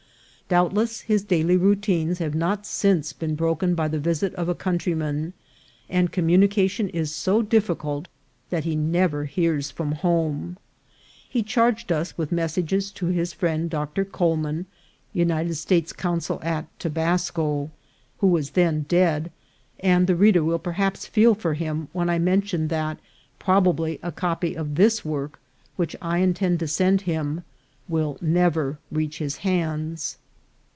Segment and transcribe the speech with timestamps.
[0.49, 4.53] Doubt less his daily routines have not since been broken by the visit of a
[4.53, 5.31] countryman,
[5.87, 8.07] and communication is so dif ficult
[8.49, 10.57] that he never hears from home.
[11.29, 14.65] He charged us with messages to his friend Doctor Coleman,
[15.13, 17.71] United States consul at Tobasco,
[18.17, 19.31] who was then dead;
[19.79, 22.99] and the reader will perhaps feel for him when I mention that
[23.39, 25.39] probably a copy of this work,
[25.77, 27.45] which I intend to send him,
[27.87, 30.17] will never reach his hands.